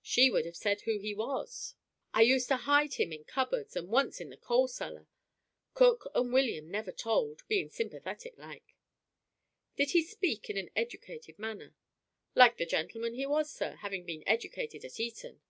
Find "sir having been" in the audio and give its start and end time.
13.52-14.22